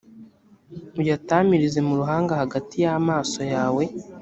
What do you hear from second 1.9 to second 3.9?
ruhanga hagati y’amaso yawe.